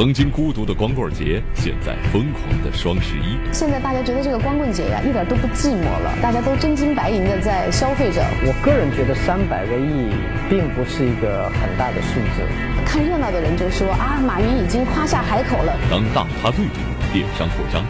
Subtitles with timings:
[0.00, 3.36] 曾经孤独的光棍节，现在疯狂的双十一。
[3.52, 8.24] 现在大家觉得这个光棍节呀，一点都不寂寞了，大家都真金白银的在消费着。
[8.40, 10.08] 我个人觉得三百个亿
[10.48, 12.40] 并不是一个很大的数字。
[12.86, 15.76] 看热闹的人就说啊，马云已经夸下海口了。
[15.90, 16.80] 当大咖对赌，
[17.12, 17.84] 电商扩张。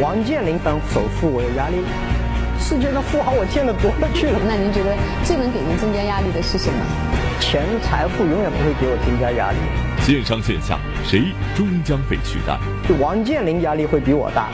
[0.00, 1.84] 王健林当首富，我有压力。
[2.58, 4.40] 世界上富豪我见得多了去了。
[4.48, 6.80] 那您觉得最能给您增加压力的是什么？
[7.40, 9.58] 钱财富永远不会给我增加压力。
[10.00, 11.24] 线上线下，谁
[11.54, 12.58] 终将被取代？
[12.88, 14.48] 就王健林压力会比我大。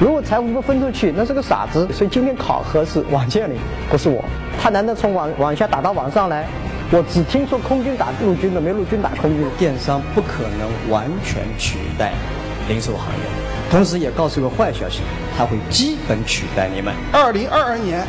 [0.00, 1.88] 如果财富不分出去，那是个傻子。
[1.92, 3.56] 所以今天考核是王健林，
[3.90, 4.24] 不是我。
[4.60, 6.46] 他难道从往往下打到网上来？
[6.90, 9.46] 我只听说空军打陆军的，没陆军打空军。
[9.58, 12.12] 电商不可能完全取代
[12.68, 13.24] 零售行业，
[13.70, 15.00] 同时也告诉个坏消息，
[15.38, 16.92] 它会基本取代你们。
[17.12, 18.04] 二零二二年，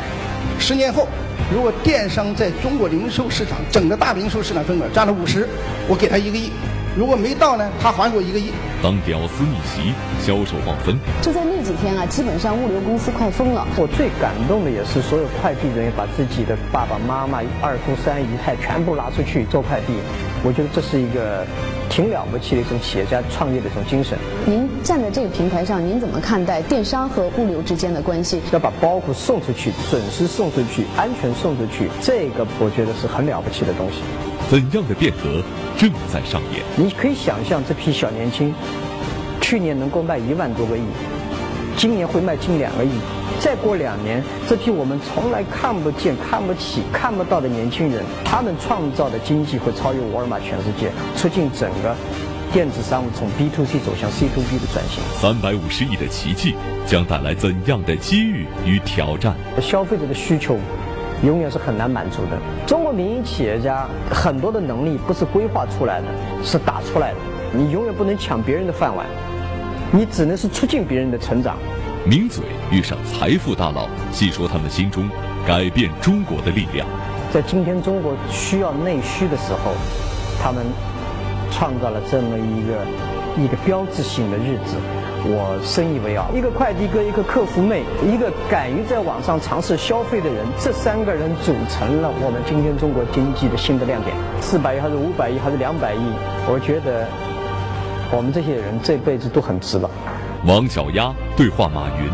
[0.58, 1.06] 十年后。
[1.52, 5.46] 如果电商在中国零售市场整个大零售市场份额占了五十，
[5.86, 6.50] 我给他一个亿；
[6.96, 8.52] 如果没到呢，他还给我一个亿。
[8.80, 10.96] 当屌丝逆袭，销售爆增。
[11.20, 13.66] 就在那几天啊，基本上物流公司快疯了。
[13.76, 19.94] 我最感动的也是所有快递人员把自己的爸爸妈妈、二姑三姨太全部拿出去做快递。
[20.44, 21.44] 我觉得这是一个。
[21.90, 24.18] 挺了不起的一种企业家创业的一种精神。
[24.46, 28.40] 您站在这个平台上，您怎么看待电商和物流之间的关系？
[28.50, 33.98] 要把包裹送出去，准时送出去，安全送出去，这个我觉得是很了不起的东西。
[34.50, 35.42] 怎样的变革
[35.76, 36.62] 正在上演？
[36.76, 38.54] 你可以想象，这批小年轻，
[39.40, 40.82] 去年能够卖一万多个亿，
[41.76, 42.90] 今年会卖近两个亿。
[43.40, 51.96] 再过两年，这批我们从来看不见、看不起、看不到的年轻人，他们创造的经济会超越沃尔玛全世界，促进整个
[52.52, 55.02] 电子商务从 B to C 走向 C to B 的转型。
[55.14, 56.54] 三百五十亿的奇迹
[56.86, 59.34] 将带来怎样的机遇与挑战？
[59.60, 60.58] 消费者的需求
[61.24, 62.38] 永远是很难满足的。
[62.66, 66.06] 中国民营企业家很多的能力不是规划出来的，
[66.42, 67.16] 是打出来的。
[67.52, 69.06] 你永远不能抢别人的饭碗，
[69.90, 71.56] 你只能是促进别人的成长。
[72.04, 75.08] 名嘴遇上财富大佬，细说他们心中
[75.46, 76.86] 改变中国的力量。
[77.32, 79.72] 在今天中国需要内需的时候，
[80.42, 80.62] 他们
[81.50, 84.76] 创造了这么一个一个标志性的日子，
[85.26, 86.28] 我深以为傲。
[86.34, 94.14] 一个快递哥，一个客服妹，一个敢于在网上尝试消费的人，这三个人组成了我们今天中国经济的新的亮点。
[94.40, 96.12] 四百亿还是五百亿还是两百亿？
[96.46, 97.08] 我觉得
[98.14, 99.88] 我们这些人这辈子都很值了。
[100.44, 102.04] 王小丫对话马云，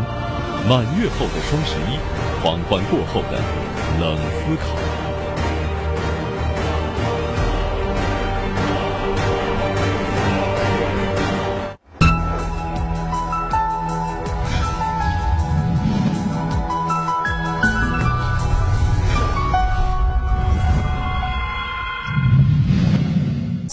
[0.69, 1.99] 满月后的双十一，
[2.41, 3.37] 狂欢过后的
[3.99, 5.10] 冷思考。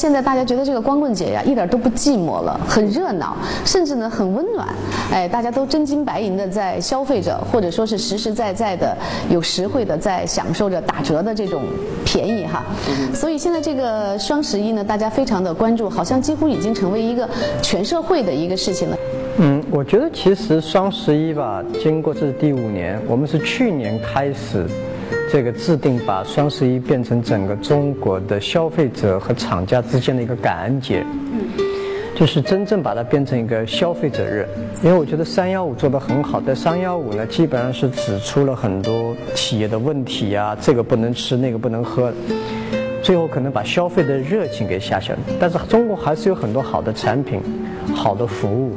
[0.09, 3.37] 现在大家觉得这个光棍节呀，一点都不寂寞了，很热闹，
[3.67, 4.67] 甚至呢很温暖。
[5.13, 8.97] 哎，大家都真金白银的在消费着，或者说是实实在在的
[9.29, 11.61] 有实惠的在享受着打折的这种
[12.07, 12.65] 便宜哈。
[13.13, 17.29] 所以现在这个双十一呢，大家非常的关注，好像几乎已经成为一个
[17.61, 18.97] 全社会的一个事情了。
[19.41, 24.67] 嗯，我觉得其实双十一吧，经过这第五年，我们是去年开始。
[25.31, 31.41] 这个制定把双十一变成整个中国的消费者和厂家之间的一个感恩节，嗯
[32.17, 34.45] 就是真正把它变成一个消费者日。
[34.83, 42.13] 因为我觉得三幺五做得很好，在三幺五呢，基本上是指出了很多企业的问题呀，这个不能吃，那个不能喝，
[43.03, 45.19] 最后可能把消费的热情给下去了。
[45.39, 47.41] 但是中国还是有很多好的产品、
[47.95, 48.73] 好的服务。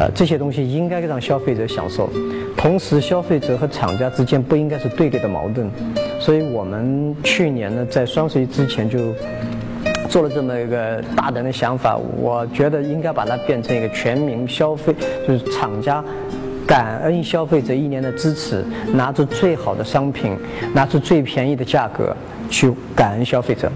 [0.00, 2.08] 呃，这些东西应该让消费者享受，
[2.56, 5.70] 同时消费者和厂家之间不应该是对立的矛盾，
[6.18, 9.12] 所以我们去年呢，在双十一之前就
[10.08, 14.94] 做了这么一个大胆的想法，我觉得应该把它变成一个全民消费，
[15.28, 16.02] 就是厂家
[16.66, 18.64] 感恩消费者一年的支持，
[18.94, 20.34] 拿出最好的商品，
[20.72, 22.16] 拿出最便宜的价格
[22.48, 23.70] 去感恩消费者。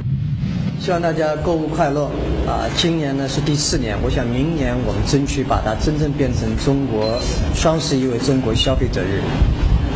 [0.80, 2.04] 希望大家购物快乐
[2.46, 2.68] 啊！
[2.76, 7.18] 今年呢是第四年，我想明年我们争取把它真正变成中国
[7.54, 9.22] 双十一为中国消费者日，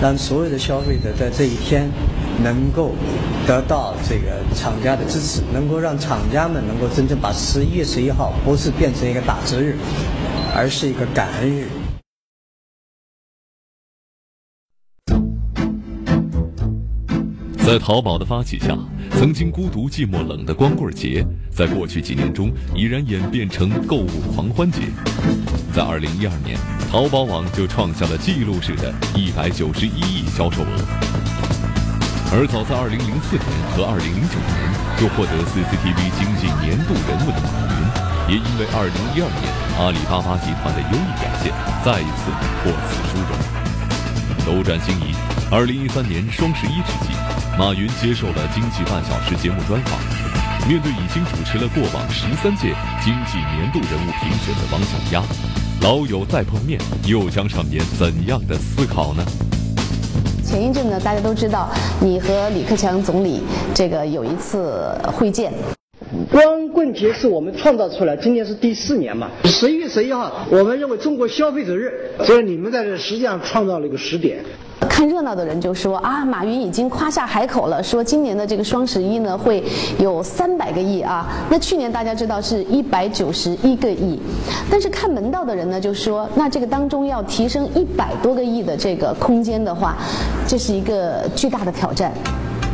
[0.00, 1.90] 让所有的消费者在这一天
[2.42, 2.94] 能够
[3.46, 9.76] 得到这个厂家的支持，能够让厂家们能够真正把十一月十一号不是变成一个打折日，
[10.56, 11.66] 而是一个感恩日。
[17.66, 18.74] 在淘宝的发起下，
[19.18, 24.82] 曾经孤独、寂寞、冷的光棍节，在过去几年中已然演变成购物狂欢节。
[25.74, 26.56] 在二零一二年，
[26.88, 30.70] 淘宝网就创下了记录式的一百九十一亿销售额。
[32.30, 34.54] 而早在二零零四年和二零零九年
[35.02, 39.50] 就获得 CCTV 经济年度人物的马云，也因为2012年
[39.82, 41.50] 阿里巴巴集团的优异表现，
[41.82, 42.30] 再一次
[42.62, 43.34] 获此殊荣。
[44.46, 45.10] 斗转星移
[45.50, 47.10] ，2013年双十一之际，
[47.58, 49.98] 马云接受了《经济半小时》节目专访，
[50.68, 52.72] 面对已经主持了过往十三届
[53.02, 55.24] 经济年度人物评选的王小丫，
[55.82, 59.24] 老友再碰面，又将上演怎样的思考呢？
[60.44, 61.68] 前一阵呢，大家都知道
[62.00, 63.42] 你和李克强总理
[63.74, 65.52] 这个有一次会见。
[66.30, 69.28] 光棍节是我们创造出来，今年是第四年嘛。
[69.46, 71.92] 十一月十一号，我们认为中国消费者日，
[72.24, 74.44] 所以你们在这实际上创造了一个时点。
[74.88, 79.64] 看热闹的人就说啊，马云已经夸下海口了，说今年的这个双十一呢会
[79.98, 81.26] 有三百个亿啊。
[81.50, 84.20] 那去年大家知道是一百九十一个亿，
[84.70, 89.96] 但是看门道的人呢就说，那这个当中要提升一百多个亿的这个空间的话，
[90.46, 92.12] 这是一个巨大的挑战。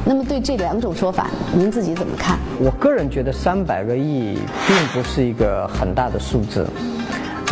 [0.07, 2.39] 那么对这两种说法，您自己怎么看？
[2.61, 6.67] 我个人觉得三百个亿并不是一个很大的数字。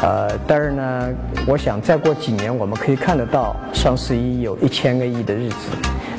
[0.02, 1.08] 呃，但是呢，
[1.46, 5.56] 我想再过几年，我们可以看得到双十一有一千个亿的日子。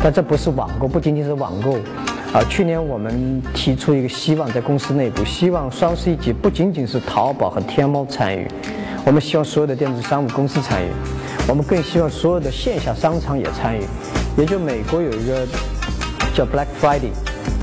[0.01, 1.74] 但这不是网购，不仅仅是网购。
[2.33, 8.47] 啊，去年我们提出一个希望，在公司内部，希望双十一节不仅仅是淘宝和天猫参与，
[9.06, 10.88] 我们希望所有的电子商务公司参与，
[11.47, 13.81] 我们更希望所有的线下商场也参与。
[14.38, 15.45] 也就美国有一个
[16.33, 17.12] 叫 Black Friday，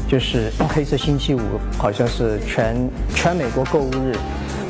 [0.07, 1.41] 就是黑色星期五，
[1.79, 2.77] 好像是全
[3.15, 4.15] 全美国购物日。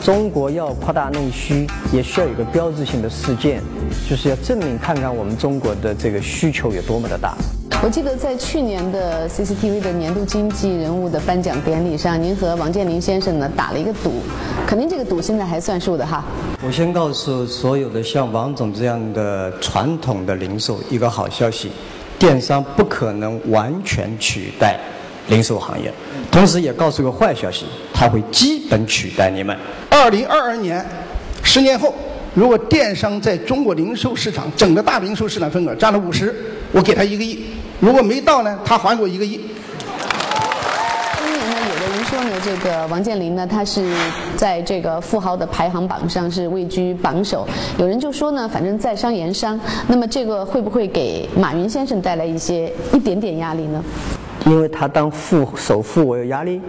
[0.02, 3.62] 中国要扩大内需，也需要有个标志性的事件，
[4.08, 7.36] 就是要证明看看我们中国的这个需求有多么的大。
[7.82, 14.22] 我记得在去年的 CCTV 的年度经济人物的颁奖典礼上，您和王健林先生呢打了一个赌，
[14.66, 16.24] 肯定这个赌现在还算数的哈。
[16.66, 21.72] 我先告诉所有的像王总这样的传统的零售一个好消息，
[22.18, 24.78] 电商不可能完全取代
[25.30, 25.90] 零售行业，
[26.30, 29.56] 同时也告诉个坏消息，它会基本取代你们。
[29.88, 30.84] 二零二二年，
[31.42, 31.94] 十年后，
[32.34, 36.34] 如果电商在中国零售市场整个大零售市场份额占了五十，
[36.72, 37.38] 我给他一个亿；
[37.78, 39.40] 如果没到呢，他还给我一个亿。
[41.22, 43.94] 今年呢，有的人说呢，这个王健林呢，他是
[44.36, 47.46] 在这个富豪的排行榜上是位居榜首。
[47.78, 53.84] 有人就说呢，反正在商言商，那么这个会不会给马云先生带来一些一点点压力呢？
[54.50, 56.60] 因为他当富首富，我有压力。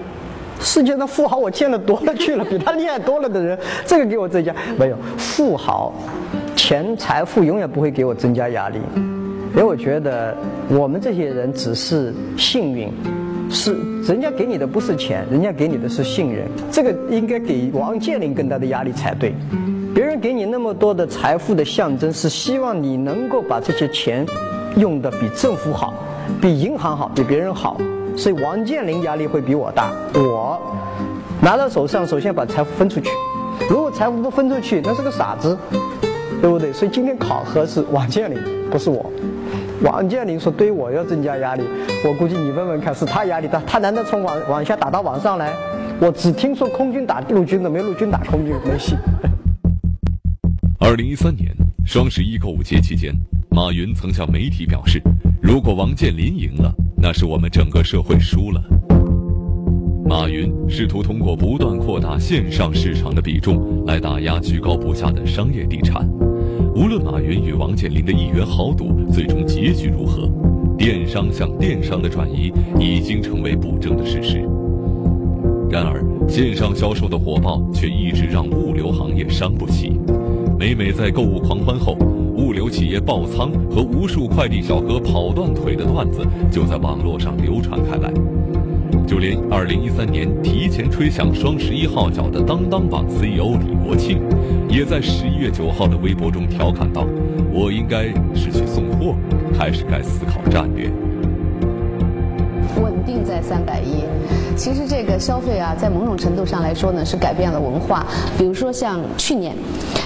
[0.60, 3.58] 世界上富豪我见的多了去了， 比他厉害多了的人，
[3.88, 4.98] 这个给我增加没有？
[5.18, 5.92] 富豪，
[6.56, 10.38] 钱财富永远不会给我增加压力，因为我觉得
[10.70, 12.94] 我们这些人只是幸运，
[13.50, 19.34] 是人家给你的不是钱，人家给你的是信任，这个应该给王健林更大的压力才对。
[19.96, 24.24] 别人给你那么多的财富的象征，是希望你能够把这些钱
[24.78, 25.92] 用的比政府好，
[26.40, 27.78] 比银行好，比别人好。
[28.16, 29.92] 所以王健林压力会比我大。
[30.14, 30.60] 我
[31.42, 33.10] 拿到手上，首先把财富分出去。
[33.70, 35.58] 如果财富不分出去，那是个傻子，
[36.42, 36.72] 对不对？
[36.74, 38.38] 所以今天考核是王健林，
[38.70, 39.12] 不是我。
[39.82, 41.64] 王健林说对我要增加压力，
[42.06, 43.60] 我估计你问问看，是他压力大。
[43.66, 45.54] 他难道从往往下打到往上来？
[46.00, 48.96] 我只听说空军打陆军的，没陆军打空军，没戏。
[50.80, 51.50] 二零一三年
[51.86, 53.14] 双十一购物节期间，
[53.50, 55.02] 马云曾向媒体表示，
[55.42, 56.74] 如果王健林赢了。
[57.04, 58.62] 那是我们整个社会输了。
[60.06, 66.08] 马云试图通过不断扩大线上市场的比重来打压居高不下的商业地产。
[66.76, 70.30] 无论马云与王健林的一元豪赌最终结局如何，
[70.78, 74.48] 电商向电商的转移已经成为不争的事实。
[75.72, 80.00] 然而，线上销售的火爆却一直让物流行业伤不起。
[80.60, 81.98] 每每在购物狂欢后，
[82.42, 88.12] 物流企业爆仓和无数快递小哥跑断腿的段子就在网络上流传开来。
[89.08, 94.22] 就连2013年提前吹响双十一号角的当当网 CEO 李国庆，
[94.68, 97.06] 也在11月9号的微博中调侃道
[97.54, 99.16] ：“我应该是去送货，
[99.54, 100.92] 还是该思考战略？”
[103.06, 104.04] 定在三百亿。
[104.56, 108.06] 其实这个消费啊，在某种程度上来说呢，是改变了文化。
[108.38, 109.56] 比如说像去年，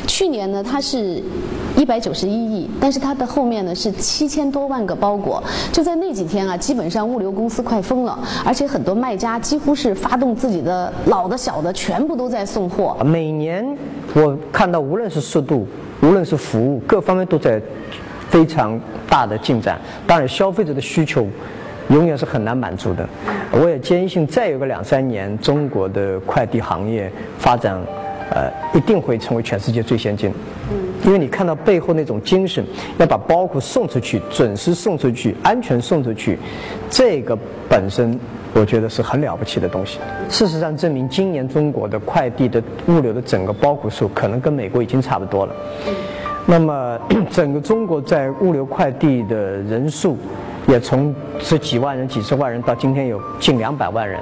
[0.08, 1.22] 去年呢它是
[1.75, 5.44] 一百九十一亿，但是它的后面呢是七千多万个包裹。
[5.72, 12.96] 就在那几天啊，基本上物流公司快疯了，而且很多卖家几乎是发动自己的老的小的，全部都在送货。
[13.04, 13.66] 每年
[14.14, 15.68] 我看到，无论是速度，
[16.02, 17.62] 无论是服务，各方面都在
[18.30, 19.82] 非常大的进展。
[20.08, 21.28] 当然，消费者的需求。
[21.89, 23.08] 永远是很难满足的。
[23.51, 27.80] 我也坚信，再有个两三年，中国的快递行业发展，
[28.32, 30.32] 呃，一定会成为全世界最先进。
[30.72, 32.65] 嗯，因为你看到背后那种精神，
[32.98, 36.38] 要把包裹送出去，准时送出去，安全送出去，
[36.89, 37.38] 这个
[37.70, 38.20] 本身
[38.54, 40.00] 我觉得是很了不起的东西。
[40.27, 45.54] 事实上证明，今年中国的快递的物流的整个包裹数可能跟美国已经差不多了。
[46.48, 47.00] 那么，
[47.32, 50.18] 整个中国在物流快递的人数，
[50.67, 54.19] 也从十几万人、几十万人到今天有近两百万人。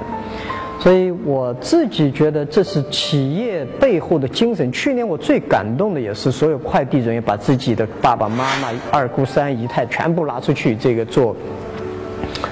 [0.80, 4.70] 所以我自己觉得这是企业背后的精神。
[4.70, 11.34] 去年我最感动的也是所有快递人员把自己的爸爸妈妈、二姑三姨太全部拉出去这个做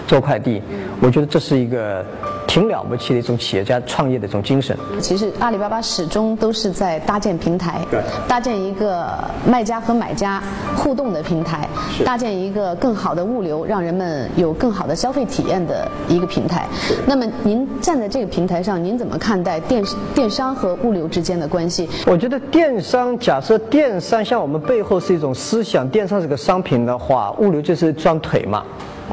[0.06, 0.62] 做快递，
[1.00, 2.04] 我觉得这是一个。
[2.52, 4.76] 挺了不起的一种企业家创业的一种精神。
[5.00, 7.80] 其实阿里巴巴始终都是在搭建平台，
[8.28, 9.08] 搭建一个
[9.46, 10.42] 卖家和买家
[10.76, 11.66] 互动的平台，
[12.04, 16.66] 搭建一个更好的物流，让人们有更好的消费体验的一个平台。
[17.06, 19.82] 那么您站在这个平台上，您怎么看待电
[20.14, 21.88] 电商和物流之间的关系？
[22.04, 28.62] 我觉得电商，假设电商像我们背后是一种思想，电商是个商品的话，物流就是一双腿嘛。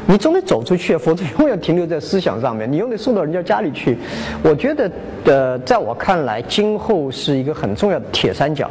[0.06, 2.70] 你总得走出去，否则永远停留在思想上面。
[2.70, 3.96] 你又得送到人家家里去。
[4.42, 4.90] 我觉得，
[5.24, 8.68] 呃，在我看来，今后是一个很重要的铁三角：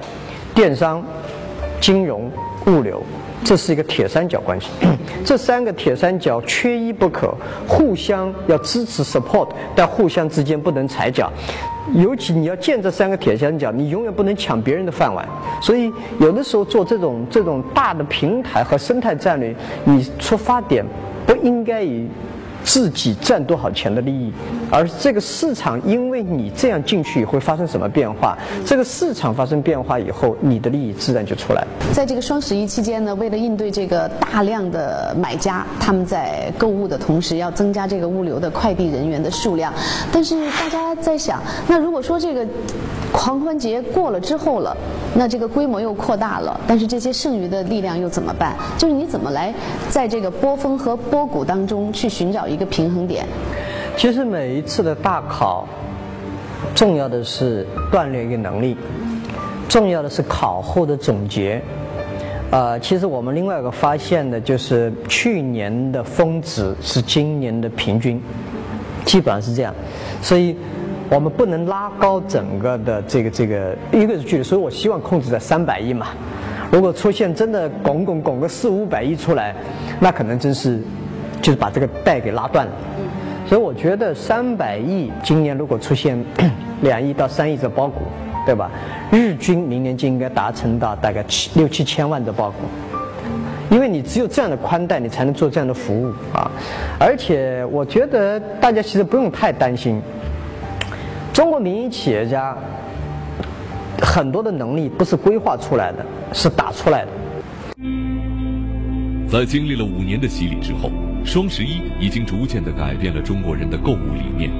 [0.53, 1.03] 电商、
[1.79, 2.29] 金融、
[2.67, 3.01] 物流，
[3.43, 4.69] 这是一个铁三角关系。
[5.24, 7.33] 这三个铁三角缺一不可，
[7.67, 11.31] 互相要支持 support，但互相之间不能踩脚。
[11.95, 15.27] 尤其你要建这三个铁三角，你永远不能抢别人的饭碗。
[15.62, 20.86] 所以，有的时候做这种这种大的平台和生态战略，你出发点。
[21.29, 22.07] 不应该以
[22.63, 24.33] 自己赚多少钱的利益，
[24.71, 28.36] 而这个市场因为你这样进去会发生什么变化？
[28.65, 31.67] 这个市场发生变化以后，你的利益自然就出来了。
[31.93, 39.71] 在这个双十一期间呢，为了应对这个大量的买家，他们在购物的同时要增加这个物流的快递人员的数量，
[40.12, 42.43] 但是大家在想，那如果说这个。
[43.19, 44.75] 狂欢节过了之后了，
[45.13, 48.55] 那这个规模又扩大了，但是这些剩余的力量又怎么办？
[48.77, 49.53] 就是你怎么来
[49.89, 53.27] 在这个波峰和波谷当中去寻找一个平衡点？
[53.97, 55.67] 其实每一次的大考，
[56.73, 58.77] 重要的是锻炼一个能力，
[59.67, 61.61] 重要的是考后的总结。
[62.51, 68.21] 呃，其实我们另外一个发现的就是去年的峰值是今年的平均，
[69.03, 69.75] 基本上是这样，
[70.21, 70.55] 所以。
[71.09, 76.07] 我们不能拉高整个的这个这个一个是距离，所以我希望控制在三百亿嘛。
[76.71, 79.55] 如果出现真的拱拱拱个四五百亿出来，
[79.99, 80.79] 那可能真是
[81.41, 82.71] 就是把这个带给拉断了。
[83.47, 86.23] 所以我觉得三百亿今年如果出现
[86.83, 88.03] 两亿到三亿的包裹，
[88.45, 88.69] 对吧？
[89.11, 92.69] 日均明年就应该达成到大概七六七千万的包裹，
[93.71, 96.51] 因为你只有这样的宽带，你才能做这样的服务啊。
[96.99, 99.99] 而且我觉得大家其实不用太担心。
[101.39, 102.53] 中国民营企业家
[104.01, 107.12] 很多的能力不是规划出来的，是打出来的。
[109.25, 110.91] 在经历了五年的洗礼之后，
[111.24, 114.51] 双十一已经逐渐的改变了中国人的购物理念，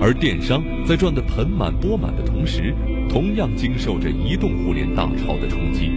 [0.00, 2.74] 而电商在赚得盆满钵满的同时，
[3.10, 5.92] 同样经受着移动互联大潮的冲击。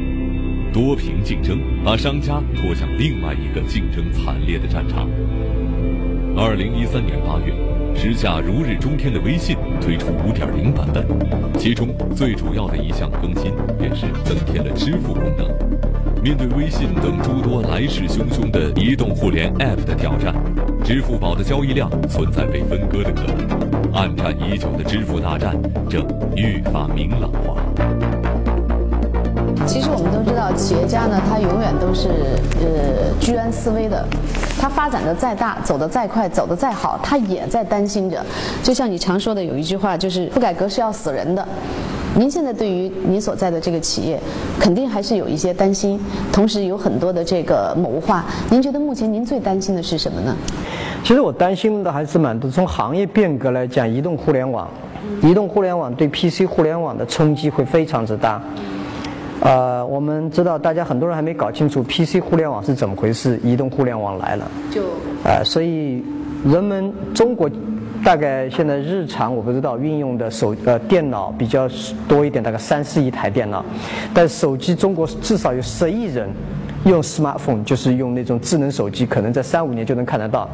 [0.73, 5.07] 多屏竞争把商家拖向另外一个竞争惨烈的战场。
[6.35, 7.74] 二零一三年八月。
[7.95, 11.07] 时下如日中天的微信推出5.0版本，
[11.57, 15.47] 其中最主要的一项更新便是增添了支付功能。
[16.21, 20.35] 面对微信等诸多来势汹汹的移动互联 App 的挑战，
[20.83, 23.91] 支付宝的交易量存在被分割的可能。
[23.93, 25.55] 暗战已久的支付大战
[25.89, 27.64] 正愈发明朗化。
[30.35, 32.09] 知道，企业家呢，他永远都是
[32.59, 34.05] 呃居安思危的。
[34.59, 38.21] 他发展的再大，走得再快，走得再好，他也在担心着。
[38.61, 41.47] 就像你常说的有一句话，就是不改革是要死人的。
[42.15, 44.19] 您现在对于您所在的这个企业，
[44.59, 45.97] 肯定还是有一些担心，
[46.33, 48.25] 同时有很多的这个谋划。
[48.49, 50.35] 您觉得目前您最担心的是什么呢？
[51.01, 52.51] 其实我担心的还是蛮多。
[52.51, 54.67] 从行业变革来讲，移动互联网，
[55.21, 58.41] 移动互联网对 PC 互联网的冲击会非常之大。
[59.45, 64.51] 呃，我们知道，大家很多人还没搞清楚 PC 互联网是怎么回事，移动互联网来了。
[64.71, 64.81] 就，
[65.23, 66.03] 呃，所以
[66.43, 67.47] 人们中国
[68.03, 71.69] 大概现在日常我不知道运用的手呃电脑比较
[72.07, 73.63] 多一点，大概三四亿台电脑，
[74.15, 76.27] 但手机中国至少有十亿人
[76.85, 80.49] 用 smartphone，就是用那种智能手机，可能在三五年就能看得到。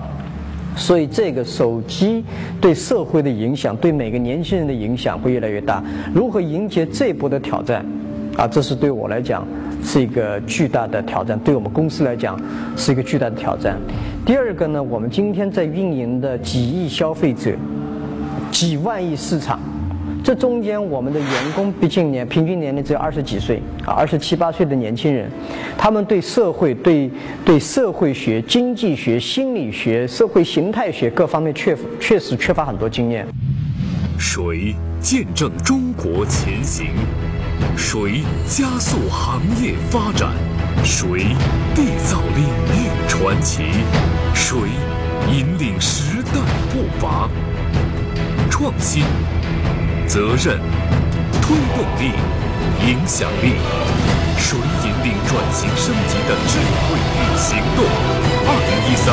[0.76, 2.26] 所以这个手机
[2.60, 5.82] 对社会的影响，对每个年轻人的影响会越来越大。
[6.14, 7.86] 如何迎接这波的挑战？
[8.38, 9.46] 啊，这是对我来讲
[9.84, 12.40] 是一个巨大的挑战，对我们公司来讲
[12.76, 13.78] 是一个巨大的挑战。
[14.26, 17.52] 第二个呢，我们今天在运营的几亿消费者、
[18.52, 19.60] 几万亿市场，
[20.24, 25.30] 这中间我们的员工毕竟年平均年龄只有二十几岁啊，二十七八岁的年轻人，
[25.78, 27.12] 他们对社会、对
[27.44, 33.28] 对社会学、经济学、心理学、社会形态学各方面确确实缺乏很多经验。
[34.18, 36.88] 谁见证中国前行？
[37.78, 40.30] 谁加速行业发展？
[40.84, 41.08] 谁
[41.75, 43.63] 缔造领域传奇？
[44.34, 44.58] 谁
[45.32, 46.40] 引领时代
[46.72, 47.30] 步伐？
[48.50, 49.04] 创新、
[50.08, 50.60] 责任、
[51.42, 52.13] 推动力、
[52.88, 53.56] 影响力，
[54.38, 57.84] 谁引领转型升级的智慧与行动？
[58.48, 59.06] 二零一三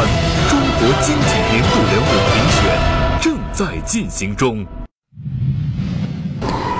[0.48, 2.60] 中国经济年度人物评选
[3.20, 4.66] 正在进行中。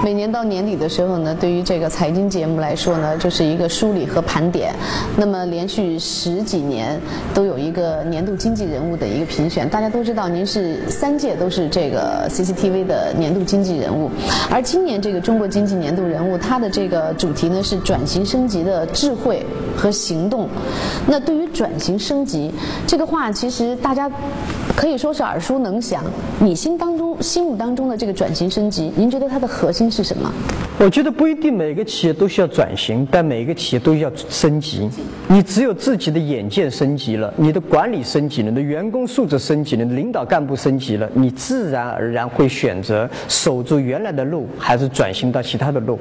[0.04, 4.72] 每年到年底的时候呢，对于这个财经节目来说呢，就是一个梳理和盘点。
[5.16, 6.98] 那么连续十几年
[7.34, 9.68] 都有一个年度经济人物的一个评选。
[9.68, 14.08] 大家都知道，您是三届都是这个 CCTV 的年度经济人物，
[14.50, 19.44] 而今年这个中国经济年度人物，它的这个主题呢是转型升级的智慧
[19.76, 20.48] 和行动。
[21.08, 22.52] 那对于转型升级
[22.86, 24.08] 这个话，其实大家
[24.76, 26.04] 可以说是耳熟能详。
[26.38, 30.32] 你心当中、心目当中的这个转型升级，您觉得它的核心是什么？
[30.78, 34.88] 我觉得不一定每个企业都需要转型，但每个企业都需要升级。
[35.26, 45.98] 你只有自己的眼界升级了，你的管理升级了，你的员工素质升级了，领导干部升级了，你自然而然会选择守住原来的路，还是转型到其他的路。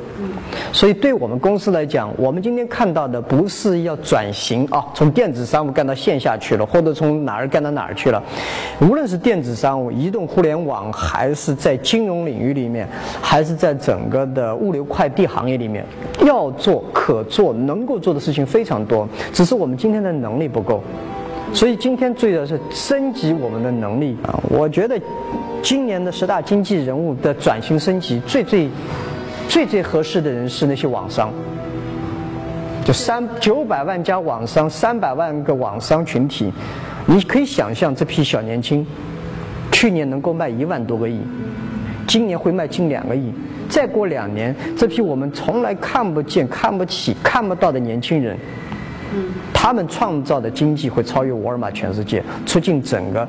[0.72, 8.22] 所以，对我们公司来讲，我们今天看到的不是要转型啊，从电子商务干到线下去了，或者从哪儿干到哪儿去了。
[8.80, 12.88] 无论是电子商务、移动互联网，还是在金融领域里面，
[13.22, 15.86] 还是在整个的物流快递行业里面，
[16.26, 20.84] 要做、可做、能够做的事情非常多，只是我们今天的能力不够。
[21.54, 24.38] 所以今天最要是升级我们的能力啊！
[24.50, 25.00] 我觉得
[25.64, 28.70] 今年的十大经济人物的转型升级，最最
[29.48, 31.32] 最最合适的人是那些网商。
[32.84, 36.52] 就三九百万家网商，三百万个网商群体，
[37.06, 38.86] 你可以想象这批小年轻，
[39.72, 41.22] 去年能够卖一万多个亿，
[42.06, 43.34] 今年会卖近两个亿，
[43.70, 48.38] 再过两年，这批我们从来看不见、看不起、看不到的年轻人，
[49.54, 53.28] 他们创造的经济会超越沃尔玛全世界，促进整个。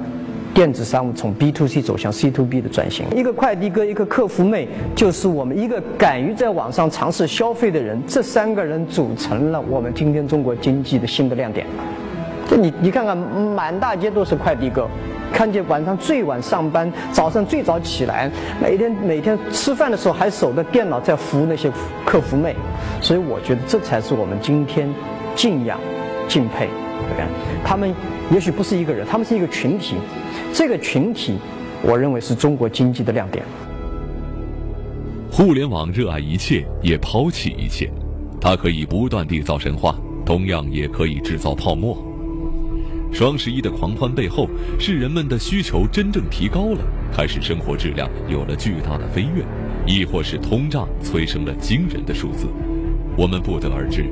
[0.54, 11.64] 电子商务从 B to C 走向 C to B 的转型，一个快递哥，一个客服妹，就是我们一个敢于在网上尝试消费的人，这三个人组成了我们今天中国经济的新的亮点。
[12.48, 14.88] 这你你看看，满大街都是快递哥，
[15.38, 18.28] 看见晚上最晚上班，早上最早起来，
[18.60, 21.70] 每天每天吃饭的时候还守着电脑在服务那些
[22.04, 22.56] 客服妹，
[23.00, 24.92] 所以我觉得这才是我们今天
[25.36, 25.78] 敬仰、
[26.26, 26.68] 敬佩。
[27.64, 27.94] 他们
[28.32, 29.94] 也许不是一个人，他们是一个群体。
[30.52, 31.38] 这个群体，
[31.82, 33.44] 我认为是中国经济的亮点。
[35.30, 37.88] 互联网热爱一切，也抛弃一切，
[38.40, 39.94] 它可以不断缔造神话，
[40.26, 41.96] 同样也可以制造泡沫。
[43.12, 46.80] 双十一的狂欢背后，是人们的需求真正提高了，
[47.12, 49.44] 还是生活质量有了巨大的飞跃，
[49.86, 52.46] 亦或是通胀催生了惊人的数字？
[53.16, 54.06] 我们不得而知。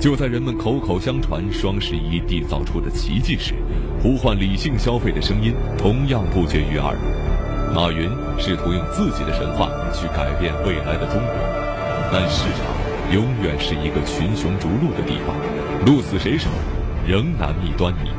[0.00, 3.54] 就在人们口口相传双十一缔造出的奇迹时，
[4.02, 6.94] 呼唤理性消费的声音同样不绝于耳。
[7.74, 11.34] 马云试图用自己的神话去改变未来的中国，
[12.12, 15.34] 但市场永远是一个群雄逐鹿的地方，
[15.86, 16.50] 鹿死谁手
[17.06, 18.10] 仍难觅端倪。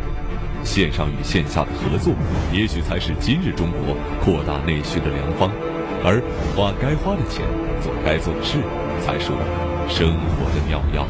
[0.65, 2.11] 线上与线下的合作，
[2.51, 5.51] 也许才是今日中国扩大内需的良方，
[6.03, 6.19] 而
[6.55, 7.45] 花该花的钱，
[7.81, 8.57] 做该做的事，
[9.05, 9.45] 才是我们
[9.87, 11.07] 生活的妙药。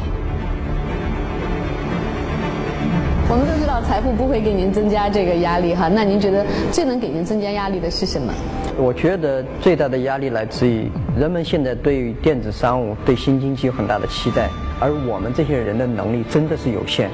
[3.28, 8.32] 我们都知道财富不会给您增加这个压力哈，那您觉得最能给您增加压力的是什么？
[8.78, 10.88] 我觉得最大的压力来自于
[11.18, 17.10] 人们现在对于电子商务、对新经济有很大的期待，而我们这些人的能力真的是有限。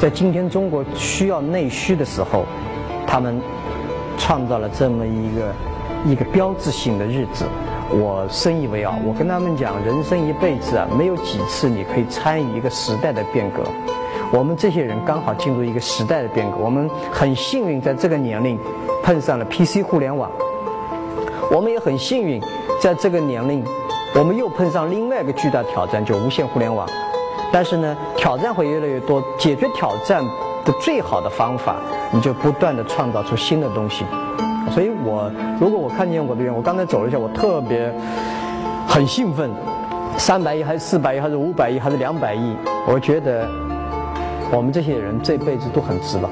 [0.00, 2.44] 在今天中国需要内需的时候，
[3.06, 3.40] 他们
[4.18, 5.54] 创造了这么一个
[6.04, 7.44] 一个标志性的日子，
[7.90, 8.98] 我深以为傲。
[9.04, 13.62] 我跟他们讲，人生一辈子啊，没有几次你可以参与一个时代的变革。
[14.32, 18.58] 我们这些人刚好进入一个时代的变革，我们很幸运在这个年龄
[19.04, 20.30] 碰上了 PC 互联网，
[21.50, 22.42] 我们也很幸运
[22.80, 23.62] 在这个年龄，
[24.16, 26.88] 我们又碰上另外一个巨大挑战，就无线互联网。
[27.52, 30.24] 但是呢，挑战会越来越多，解决挑战
[30.64, 31.76] 的最好的方法，
[32.10, 34.04] 你就不断的创造出新的东西。
[34.70, 37.92] 所以我如果我看见我的员，我刚才走了一下，我特别
[38.88, 39.50] 很兴奋，
[40.16, 43.46] 三百亿还是四百亿还是五百亿还是两百亿，我觉得。
[44.54, 46.28] 我们这些人这辈子都很值了。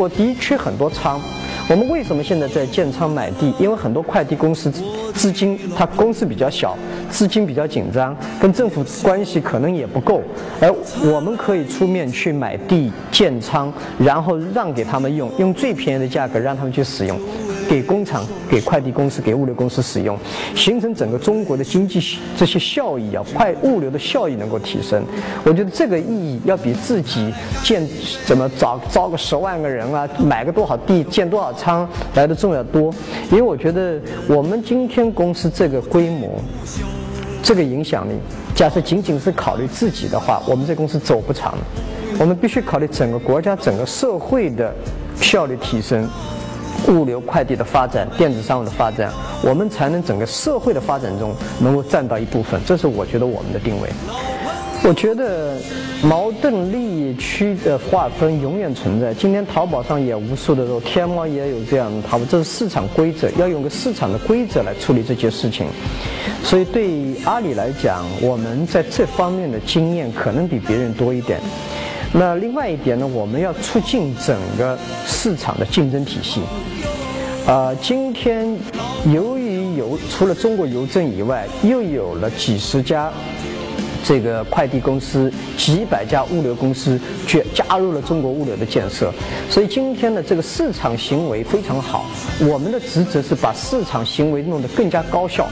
[0.00, 1.20] 国的确很多仓。
[1.68, 3.52] 我们为什么现在在建仓买地？
[3.60, 4.72] 因为很多快递公司
[5.12, 6.74] 资金，它公司比较小，
[7.10, 10.22] 资金比较紧张，跟政府关系可能也不够，
[10.58, 17.20] 而我们可以出面去买地建仓，然后让给他们用，用最便宜的价格让他们去使用。
[17.70, 20.18] 给工厂、给快递公司、给物流公司使用，
[20.56, 25.04] 形成整个中国的经济这些效益啊，快物流的效益能够提升。
[25.44, 27.88] 我觉得这个意义要比自己建
[28.26, 32.92] 怎么招招个十万个人啊，买个多少地、建多少仓来的重要多。
[33.30, 36.42] 因为我觉得我们今天公司这个规模、
[37.40, 38.14] 这个影响力，
[38.52, 41.56] 假设仅仅是考虑自己的话，我们这公司走不长。
[42.18, 44.74] 我们必须考虑整个国家、整个社会的
[45.14, 46.04] 效率提升。
[46.88, 49.12] 物流快递的发展，电子商务的发展，
[49.42, 52.60] 我们才能整个社会的发展中能够占到一部分。
[52.64, 53.88] 这是我觉得我们的定位。
[54.82, 55.58] 我觉得
[56.02, 59.12] 矛盾利益区的划分永远存在。
[59.12, 65.66] 今天淘宝上也无数的说，天猫也有这样的淘宝，这是市场规则，要用个市场的规则来处理这些事情。
[66.42, 71.38] 所以对阿里来讲，我们在这方面的经验可能比别人多一点。
[72.12, 76.40] 那另外一点呢，我们要促进整个市场的竞争体系。
[77.46, 78.46] 啊，今天
[79.12, 83.10] 由于有除了中国邮政以外，又有了几十家
[84.04, 89.12] 这个快递公司、几百家物流公司，加加入了中国物流的建设，
[89.48, 92.04] 所以今天的这个市场行为非常好。
[92.40, 95.48] 我们的职责是把市场行为弄得更加高效。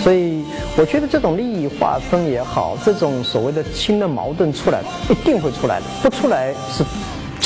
[0.00, 0.44] 所以，
[0.76, 5.86] 我觉得这种利益划分也好，这种所谓的新的矛盾出来，一定会出来的。
[6.02, 6.84] 不出来是，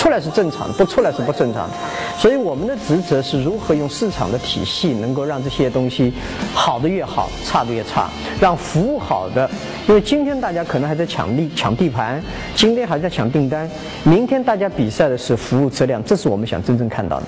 [0.02, 1.76] 出来是正常的，不出来是不正常的。
[2.18, 6.12] 所以，我们的职责是如何用市场的体系，能够让这些东西
[6.52, 8.10] 好的越好，差的越差，
[8.40, 9.48] 让服务好的。
[9.86, 12.20] 因为今天大家可能还在抢地、抢地盘，
[12.56, 13.70] 今天还在抢订单，
[14.02, 17.26] 明天大家比赛的是服务质量，这是我们想真正看到的。